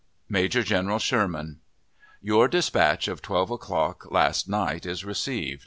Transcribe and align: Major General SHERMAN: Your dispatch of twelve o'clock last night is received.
Major 0.27 0.63
General 0.63 0.97
SHERMAN: 0.97 1.59
Your 2.23 2.47
dispatch 2.47 3.07
of 3.07 3.21
twelve 3.21 3.51
o'clock 3.51 4.09
last 4.09 4.49
night 4.49 4.83
is 4.83 5.05
received. 5.05 5.59